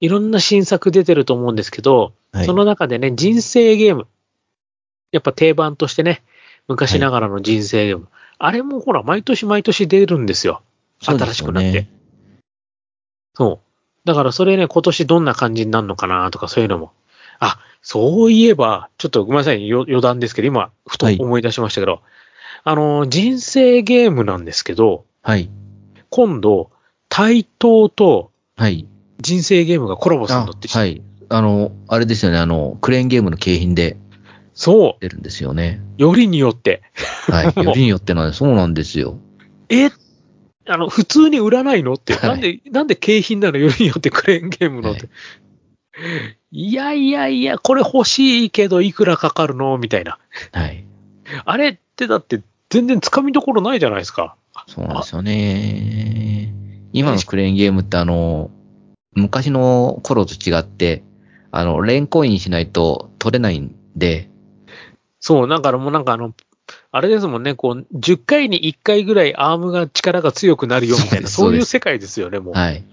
[0.01, 4.07] いろんな新作出てると思うんですけど、はいその中でね、人生ゲーム。
[5.13, 6.23] やっぱ定番としてね、
[6.69, 8.09] 昔ながらの人生ゲーム。
[8.39, 10.63] あれもほら、毎年毎年出るんですよ。
[11.01, 11.89] 新しくなって。
[13.35, 14.07] そう。
[14.07, 16.93] だからそれね、今年どんな感じになるのかなとかそういうのも。
[17.41, 22.03] あ、そういえば、ちょっとごめんなさい、よ余談ですけど、今、ふとはい思い出しましたけど、
[22.65, 25.51] あの、人生ゲームなんですけど、はい。
[26.11, 26.71] 今度、
[27.09, 28.87] 対等とはい。
[29.21, 31.03] 人生ゲームがコラボするあのって、はい。
[31.29, 32.39] あの、あれですよね。
[32.39, 33.97] あの、クレーンゲームの景品で
[34.55, 35.81] そ出るんですよね。
[35.99, 36.83] う、よりによって。
[37.31, 37.47] はい。
[37.65, 39.19] よりによってなんで、そうなんですよ。
[39.69, 39.91] え？
[40.67, 43.59] あの、普通に売らないのって、はいなんで、なんで景品なの？
[43.59, 45.11] よりによってクレーンゲームのって。、はい
[46.51, 49.79] やいやいや、これ欲しいけどいくらかかるの？
[49.79, 50.19] みたいな。
[50.53, 50.85] はい。
[51.45, 54.37] あれってだって全然掴みどころないじゃないですか。
[54.67, 56.53] そうなんですよね。
[56.93, 58.51] 今のクレーンゲームってあの、
[59.13, 61.03] 昔の頃と違って、
[61.51, 64.31] あの、レンコインしないと取れないんで、
[65.21, 66.33] そう、だからもうなんかあの、
[66.91, 72.55] あれですもんね、こう、10回に1回ぐらいアームが力が強くなるよみたいな、そういう世界ですよね、もう。
[72.55, 72.85] はい。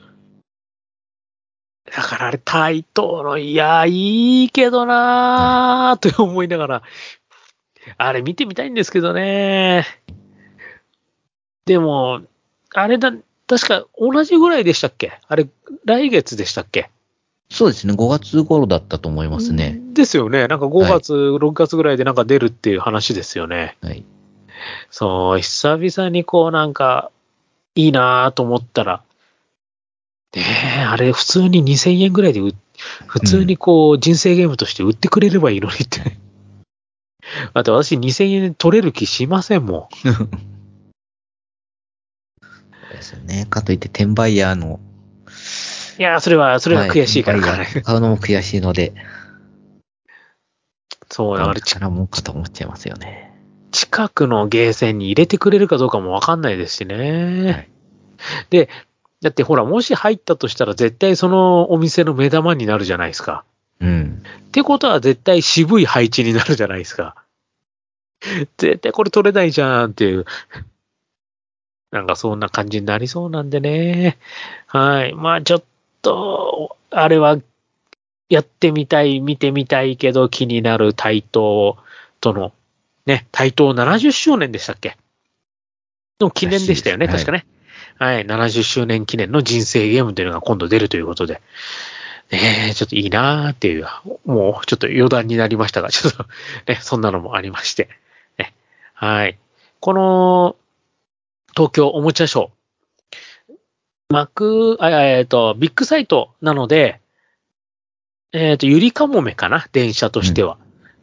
[1.85, 6.81] だからあれ、対等の、いや、いいけどなーと思いながら、
[7.97, 9.85] あれ見てみたいんですけどね。
[11.65, 12.21] でも、
[12.73, 13.11] あれだ、
[13.47, 15.19] 確か同じぐらいでしたっけ？
[15.27, 15.47] あれ、
[15.85, 16.89] 来月でしたっけ？
[17.49, 19.79] そうですね、5月頃だったと思いますね。
[19.93, 20.47] ですよね。
[20.47, 23.77] なんか5月、6月ぐらいでなんか出るっていう話ですよね。
[23.81, 24.03] はい。
[24.89, 27.11] そう、久々にこうなんか、
[27.75, 29.03] いいなぁと思ったら、
[30.35, 30.43] ね
[30.79, 32.41] え、あれ普通に2000円ぐらいで
[33.07, 36.01] 普通にこう、人生ゲームとして売ってくれればいいのにって。
[37.53, 40.09] だって私2000円取れる気しませんもん。
[42.91, 43.47] ですよね。
[43.49, 44.81] かといって、転売ヤーの、
[45.97, 47.63] いやー、それは、それは悔しいからはね。
[47.63, 48.93] 転売ヤー買うのも悔しいので、
[51.09, 53.31] そう、だからち力もんかと思っちゃいますよね。
[53.71, 57.51] 近くのゲーセンに入れてくれるかどうかもわかんないですしね。
[57.51, 57.69] はい
[58.49, 58.69] で、
[59.21, 63.43] だってほら、もし入ったとしたら絶対そのお店の目玉になるじゃないですか。
[63.79, 64.23] うん。
[64.47, 67.15] ってことは絶対渋い配置になるじゃないですか。
[68.57, 70.25] 絶対これ取れないじゃんっていう。
[71.91, 74.17] なんかそんな感じになりそうなんでね。
[74.67, 75.13] はい。
[75.13, 75.63] まあちょっ
[76.01, 77.37] と、あれは、
[78.27, 81.77] やってみたい、見てみたいけど気になる台頭
[82.21, 82.53] との、
[83.05, 84.97] ね、台頭70周年でしたっけ？
[86.19, 87.45] の記念でしたよね、確かね。
[87.97, 91.41] はい、70周年記念の人生ゲームというのが今度出るということで。
[92.31, 93.87] ねえ、ちょっといいなーっていう、
[94.25, 96.25] もうちょっと余談になりましたが、ちょっと
[96.67, 97.89] ね、そんなのもありまして。
[98.37, 98.53] ね、
[98.93, 99.37] はい。
[99.79, 100.55] この、
[101.55, 102.49] 東京おもちゃショー。
[104.09, 106.99] 幕、あえっ、と、ビッグサイトなので、
[108.33, 109.67] えっ、と、ゆりかもめかな？
[109.71, 110.57] 電車としては。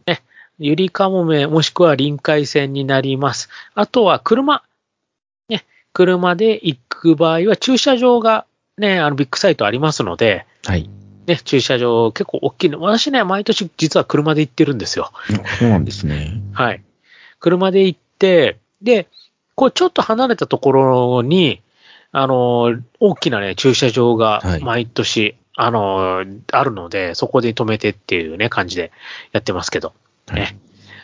[0.06, 0.22] ね。
[0.58, 3.48] ゆりかもめもしくは臨海線になります。
[3.74, 4.62] あとは車。
[5.92, 5.94] ね。
[5.94, 8.46] 車で行く場合は駐車場が
[8.78, 10.88] ね、あのビッグサイトありますので、はい。
[11.26, 12.80] ね、駐車場結構大きいの。
[12.80, 15.12] 私ね、毎年実は車で行ってるんですよ。
[15.58, 16.40] そうなんですね。
[16.52, 16.82] はい。
[17.38, 19.06] 車で行って、で、
[19.54, 21.62] こうちょっと離れたところに、
[22.10, 28.90] あの、大きなね、駐車場がはい毎年、あの、あるので、そこで止めてっていうね、感じで
[29.32, 29.92] やってますけど。
[30.32, 30.56] ね。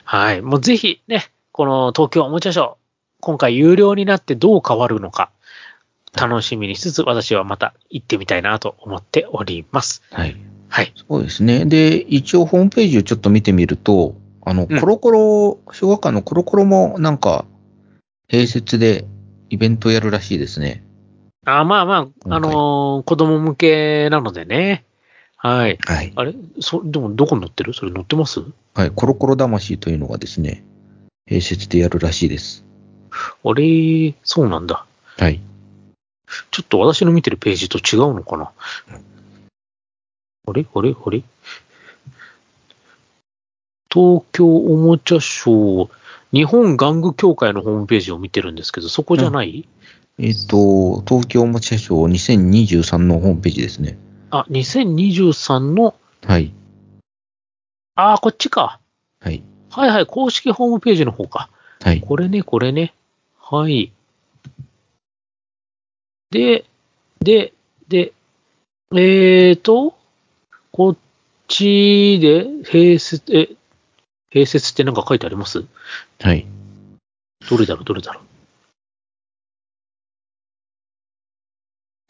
[0.04, 0.42] はい。
[0.42, 2.74] もうぜひね、この東京おもちゃショー、
[3.20, 5.30] 今回有料になってどう変わるのか、
[6.14, 10.02] 楽しみにしつつ、私はまた行ってみたいなと思っております。
[10.10, 10.36] はい。
[10.68, 10.92] はい。
[11.08, 11.64] そうですね。
[11.64, 17.44] で、一応ホームページをちょっと見てみると、あの、うんコロコロ、小学館のコロコロもなんか、
[18.30, 19.04] 併設で
[19.50, 20.84] イベントやるらしいですね。
[21.44, 24.84] あまあまあ、あのー子供向けなのでね。
[25.36, 25.78] はい。
[25.86, 26.12] はい。
[26.14, 26.34] あれ？
[26.60, 27.72] そ、でもどこに載ってる？
[27.72, 28.40] それ載ってます？
[28.74, 28.90] はい。
[28.90, 30.64] コロコロ魂というのがですね、
[31.30, 32.66] 併設でやるらしいです。
[33.44, 34.84] あれ、そうなんだ。
[35.16, 35.40] はい。
[36.50, 38.52] ちょっと私の見てるページと違うのかな？
[40.46, 40.66] あれ？
[40.74, 40.94] あれ？
[41.04, 41.22] あれ？
[43.90, 45.90] 東京おもちゃショー、
[46.32, 49.66] 日本玩具協会のホームページを見てるんですけど、そこじゃない、
[50.18, 53.98] えっ、と、東京おもちゃショー2023のホームページですね。
[54.30, 55.94] あ、2023の、
[56.26, 56.52] はい。
[57.94, 58.80] あー、こっちか。
[59.20, 59.42] はい。
[59.70, 61.48] はいはい、公式ホームページの方か。
[61.80, 62.00] はい。
[62.00, 62.94] これね、これね。
[63.50, 63.92] はい。
[66.30, 66.66] で、
[67.20, 67.54] で、
[67.88, 68.12] で、
[68.92, 69.96] えーと、
[70.70, 70.96] こっ
[71.46, 73.48] ちで、併設、え、
[74.30, 75.64] 併設ってなんか書いてあります？
[76.20, 76.46] はい。
[77.48, 78.20] どれだろう、どれだろ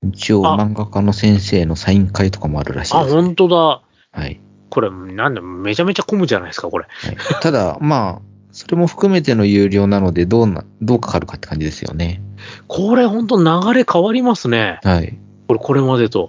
[0.02, 0.08] う？
[0.08, 3.56] 一応、あ漫画家の先生のサイン会とかもあるらしいあ、です、本当だ。
[3.56, 4.40] はい。
[4.70, 6.86] これ、なんだ、めちゃめちゃ混むじゃないですか、これ。
[6.88, 8.22] はい、ただ、まあ、
[8.58, 12.20] それも含めての有料なので、どうな、どうかかるかって感じですよね。
[12.66, 14.80] これ、本当流れ変わりますね。
[14.82, 15.16] はい。
[15.46, 16.28] これ、これまでと。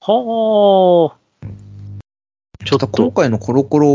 [0.00, 1.18] はあ。
[2.64, 3.86] ちょっただ今と、回のコロコロ、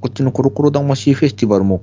[0.00, 1.80] こっちのコロコロ魂フェスティバルも、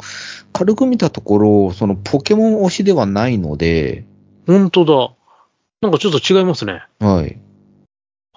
[0.51, 4.03] 軽く見たところ、そのポケモン推しではないので、
[4.45, 5.13] 本当だ。
[5.81, 6.83] なんかちょっと違いますね。
[6.99, 7.39] はい。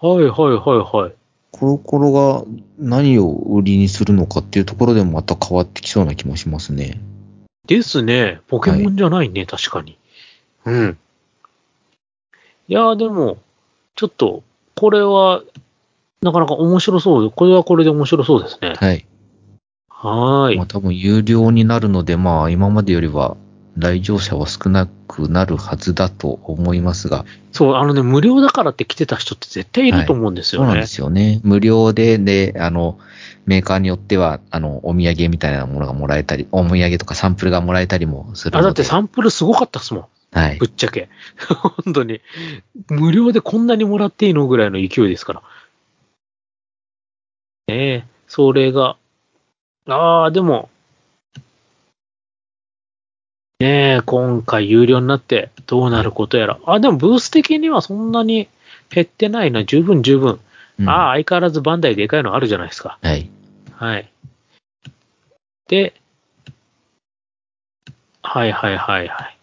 [0.00, 1.19] はい、はい、はい、はい。
[1.52, 2.44] コロコロが
[2.78, 7.00] 何を売りにするのかっていうところでもまた変わってきそうな気もしますね。
[7.66, 8.40] ですね。
[8.48, 9.98] ポケモンじゃないね、確かに。
[10.64, 10.98] うん。
[12.68, 13.38] いやーでも、
[13.96, 14.42] ちょっと、
[14.76, 15.42] これは、
[16.22, 18.74] なかなか面白そうで、これはこれで面白そうですね。
[18.76, 19.06] はい。
[19.88, 20.56] はーい。
[20.56, 23.36] まあ多分有料になるので、まあ今までよりは
[23.81, 30.66] 来場者は少なくなるはずだと思いますが、そう、あのね、無料だからって来てた人って絶対いると思うんですよね。
[30.66, 31.40] そうなんですよね。
[31.43, 32.99] 無料で、で、あの、
[33.47, 38.66] メーカーによっては、あの、お土産みたいなものがもらえたり、お土産とかサンプルがもらえたりもするのあ、で。
[38.66, 40.07] だってサンプルすごかったっすもん。
[40.33, 40.66] はいぶ。
[40.66, 41.09] っちゃけ。
[41.85, 42.21] 本当に。
[42.88, 45.43] 無料でこんなにもらっていいのぐらいの勢いですから。
[47.66, 48.97] ねえ、それが。
[49.87, 50.69] ああ、でも、
[53.61, 56.59] ねえ、今回有料になってどうなることやら。
[56.64, 58.49] あ、でもブース的にはそんなに
[58.88, 59.64] 減ってないな。
[59.64, 60.40] 十分十分。
[60.81, 62.99] うんああ、相変わらずバンダイでかいのあるじゃないですか。
[63.03, 63.29] はい。
[63.75, 64.11] はい。
[65.68, 65.92] で、
[68.23, 69.37] はいはいはいはい。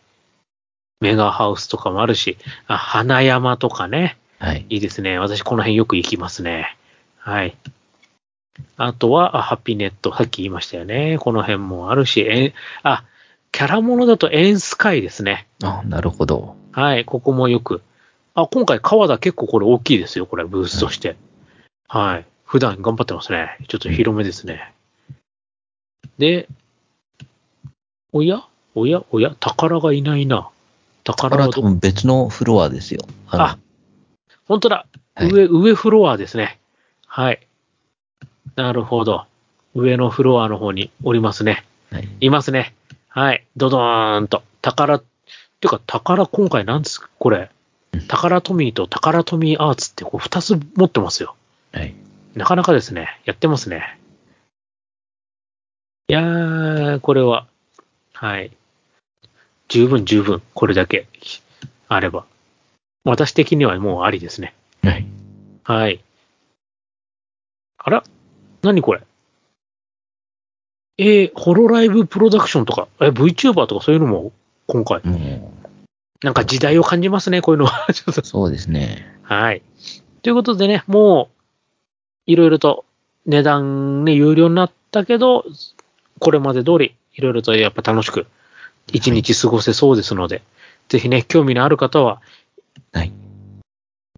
[0.99, 4.17] メガハウスとかもあるし、あ花山とかね。
[4.39, 4.65] はい。
[4.67, 5.19] いいですね。
[5.19, 6.75] 私この辺よく行きますね。
[7.19, 7.55] はい。
[8.77, 10.11] あとは、あハッピーネット。
[10.15, 11.19] さっき言いましたよね。
[11.19, 13.03] この辺もあるし、えあ、
[13.51, 15.47] キャラものだとエンスカイですね。
[15.63, 16.55] あ、なるほど。
[16.71, 17.05] はい。
[17.05, 17.81] ここもよく。
[18.35, 20.27] あ、今回川田結構これ大きいですよ。
[20.27, 21.15] これ、ブースとして。
[21.87, 22.25] はい。
[22.45, 23.57] 普段頑張ってますね。
[23.67, 24.73] ちょっと広めですね。
[26.17, 26.47] で、
[28.11, 28.45] おや？
[28.75, 29.03] おや？
[29.11, 29.35] おや？
[29.39, 30.43] 宝がいないな。
[30.43, 30.51] こ？
[31.03, 33.01] 宝は多分別のフロアですよ。
[33.33, 33.57] のあ、
[34.45, 34.85] 本当だ。
[35.15, 36.59] はい上、上フロアですね。
[37.07, 37.47] はい。
[38.55, 39.25] なるほど。
[39.73, 41.65] 上のフロアの方におりますね。
[41.91, 42.07] はい。
[42.19, 42.75] いますね。
[43.17, 43.47] はい。
[43.57, 44.43] ドドーンと。
[44.61, 45.09] 宝、ってい
[45.65, 47.01] うか、宝今回なんです？
[47.01, 47.49] かこれ
[47.93, 48.07] うん。
[48.07, 51.35] 宝トミーと宝トミーアーツってこう二つ持ってますよ。
[51.71, 51.95] はい。
[52.35, 53.19] なかなかですね。
[53.25, 53.97] やってますね。
[56.09, 57.47] いやー、これは、
[58.13, 58.51] はい。
[59.67, 61.07] 十分十分、これだけ
[61.87, 62.27] あれば。
[63.03, 64.53] 私的にはもうありですね。
[64.83, 65.07] はい。
[65.63, 66.03] はい。
[67.79, 68.03] あら？
[68.61, 69.01] 何これ？
[70.97, 74.31] えー、ホロライブプロダクションとか、え、VTuber とかそういうのも
[74.65, 75.53] 今回、も
[76.23, 77.87] なんか時代を感じますね、こういうのは。
[77.93, 79.05] ちょっとう、そうですね。
[79.23, 79.61] はい。
[80.23, 81.29] ということでね、も
[82.27, 82.85] う、いろいろと
[83.25, 85.45] 値段ね、有料になったけど、
[86.19, 88.25] これまで通り、いろいろとやっぱ楽しく、
[88.91, 90.41] 一日過ごせそうですので、
[90.89, 92.21] ぜひね、興味のある方は、
[92.91, 93.11] はい。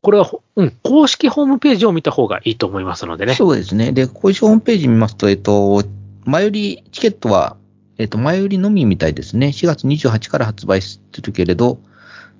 [0.01, 3.35] これはほ、うん、公式ホームページを見た方がいいと思いますのでね。
[3.35, 3.91] そうですね。
[3.91, 5.83] で、公式ホームページ見ますと、えっと、
[6.25, 7.57] 前売りチケットは、
[7.97, 9.47] えっと、前売りのみみたいですね。
[9.47, 11.79] 4月28から発売するけれど、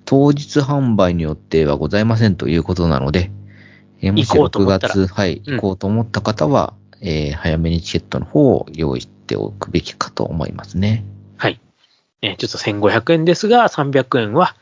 [0.04, 3.30] 当日販売によってはございませんということなので、
[4.00, 11.04] えーもし行こうと6思ったら月、はい、うん行こうと思った方は、えー早めにチケットの方を用意しておくべきかと思いますね。
[11.36, 11.60] はい。
[12.22, 14.54] えーちょっと1500円ですが、300円は、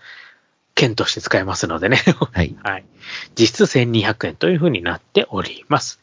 [0.74, 1.98] 券として使えますのでね。
[2.32, 2.56] はい。
[2.62, 2.84] はい。
[3.38, 6.00] 実質1200円というふうになっております。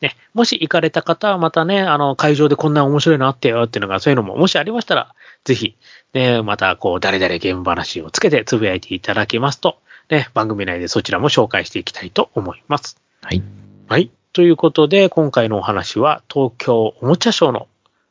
[0.00, 0.10] はい。
[0.10, 5.76] ね、もし行かれた方はまたね、あの、会場でこんな面白いのあったよっていうのが、そういうのももしありましたら、ぜひ、
[6.14, 9.78] ね、またこう、誰々ゲーム話をつけてつぶやいていただけますと、
[10.10, 12.96] ね、番組内でそちらも紹介していきたいと思います。
[13.22, 13.42] はい。
[13.88, 14.10] はい。
[14.32, 17.68] ということで、今回のお話は、東京おもちゃショーの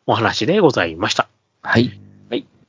[0.07, 1.27] お話でございました。
[1.61, 1.99] はい。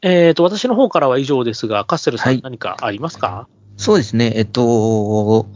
[0.02, 4.32] えっ、と、私の方からは以上ですが、カッセルさはいん何かありますか、そうですね。
[4.36, 5.46] えっと、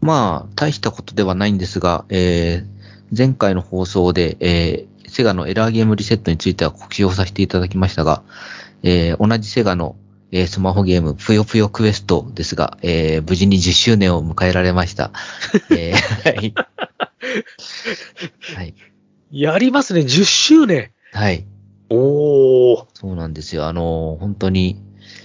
[0.00, 2.77] まあ、大したことではないんですが、えー
[3.16, 8.22] 前回の放送で、えーセガのエラーゲームリセットについては告知をさせていただきましたが、
[8.82, 9.96] えー同じセガの、
[10.32, 15.10] えースマホゲーム、ぷよぷよクエストですが、えー無事に10周年を迎えられました。
[15.74, 16.54] えーはい。
[18.54, 18.74] はい。
[19.30, 20.90] やりますね、10周年。
[21.12, 21.46] はい。
[21.88, 22.86] おー。
[22.92, 23.66] そうなんですよ。
[23.66, 24.80] あの、本当に、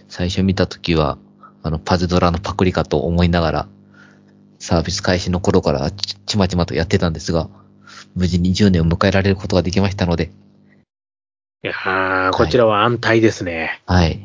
[0.07, 1.17] 最初見たときは、
[1.61, 3.67] あの、パズドラのパクリかと思いながら、
[4.59, 7.49] サービス開始の頃からちちまちまとやってたんですが、
[8.15, 10.31] 無事に10年を迎えられることができましたので、
[11.63, 13.81] いやー、こちらは安泰ですね。
[13.85, 14.19] はい。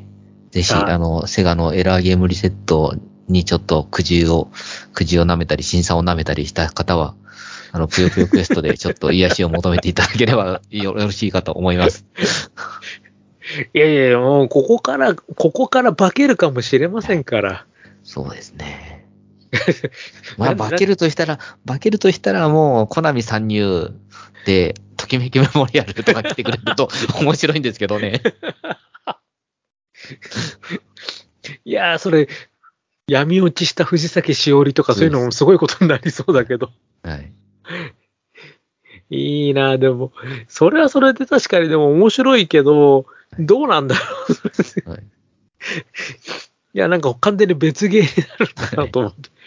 [0.51, 2.97] ぜひ、はいあの、セガのエラーゲームリセット
[3.29, 4.51] にちょっとくじを、
[4.93, 7.15] くじを舐めたり、審査を舐めたりした方は、
[7.71, 12.07] あの、ぷよぷよクエストでちょっと癒しを求めていただければよ よろしいかと思います。
[13.73, 17.67] いやいや、もうここから、ここから化けるかもしれませんから。
[18.03, 19.07] そうですね。
[20.37, 23.93] まあ、化けるとしたら、化けるとしたらもう、コナミ参入
[24.47, 26.89] で、ときめきメモリアルとか来てくれると
[27.21, 28.21] 面白いんですけどね。
[31.65, 32.29] いやー、それ、
[33.07, 36.71] 闇落ちした藤崎しおりとかそういうのもすごいことになりそうだけど。
[37.03, 37.33] はい。
[39.11, 40.13] いいな、でも、
[40.49, 43.07] それはそれで確かにでも面白いけど、
[43.39, 44.03] どうなんだろ
[44.87, 44.91] う。
[44.91, 49.31] はい、いや、なんか完全に別ゲーになるんだなと思って。
[49.31, 49.38] まあ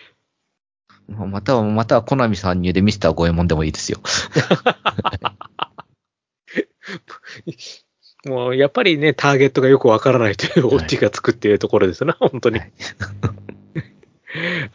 [1.12, 4.00] または、またはコナミ参入でミスターゴエモンでもいいですよ。
[8.26, 12.60] もう、やっぱりね、ターゲットがよくわからないというオチがつくっていうところですな、本当に。
[12.60, 12.66] は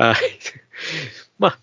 [0.08, 0.18] はいい。
[1.38, 1.58] まあ、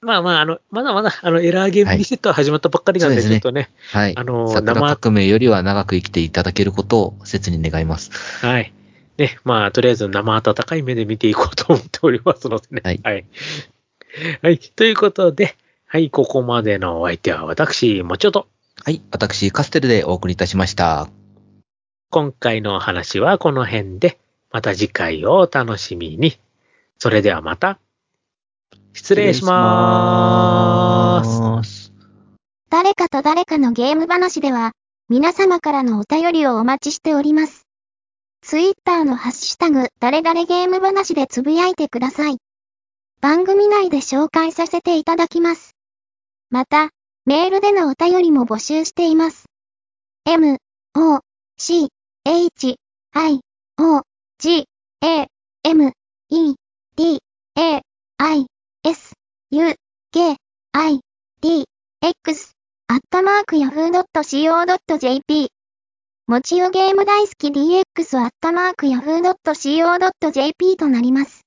[0.00, 4.16] まあまあ、あの、まだまだ、あの、エラーゲームリセットは始まったばっかりなんで、はいですねちょっとね、はい。
[4.16, 8.10] あの桜生革命よりは長く生きていただけることを切に願います。
[8.44, 8.72] はい。
[9.16, 12.80] ね、まあ、とりあえず生温かい目で見ていこうと思っておりますのでね。
[12.84, 13.24] はいはい。
[14.42, 14.58] はい。
[14.58, 15.56] ということで、
[15.86, 18.48] はい、ここまでのお相手は私、もちおと。
[18.84, 19.02] はい。
[19.10, 21.08] 私、カステルでお送りいたしました。
[22.10, 24.18] 今回のお話はこの辺で、
[24.50, 26.38] また次回をお楽しみに。
[26.98, 27.78] それではまた。
[28.92, 31.92] 失礼しまーす。
[32.70, 34.72] 誰かと誰かのゲーム話では、
[35.08, 37.66] 皆様からのお便りをお待ちしております。
[38.42, 42.38] ツイッターのハッシュタグ、誰々ゲーム話でつぶやいてください。
[43.22, 45.76] 番組内で紹介させていただきます。
[46.50, 46.90] また、
[47.24, 49.46] メールでのお便りも募集しています。
[50.26, 50.58] m,
[50.96, 51.20] o,
[51.56, 51.88] c,
[52.26, 52.76] h,
[53.12, 53.40] i,
[53.78, 54.02] o,
[54.40, 54.64] g,
[55.00, 55.28] a,
[55.62, 55.92] m,
[56.30, 56.54] e,
[56.96, 57.20] d,
[57.54, 57.80] a,
[58.18, 58.46] i,
[58.82, 59.12] s,
[59.52, 59.74] u,
[60.10, 60.36] k,
[60.72, 61.00] i,
[61.40, 61.64] d,
[62.00, 62.52] x,
[62.88, 65.48] アットマーク yahoo.co.jp
[66.26, 71.41] もちよゲーム大好き DX アットマーク yahoo.co.jp となります。